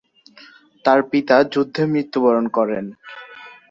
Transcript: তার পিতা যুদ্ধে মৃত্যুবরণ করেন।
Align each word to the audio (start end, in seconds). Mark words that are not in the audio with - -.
তার 0.85 0.99
পিতা 1.11 1.37
যুদ্ধে 1.53 1.83
মৃত্যুবরণ 1.93 2.45
করেন। 2.57 2.85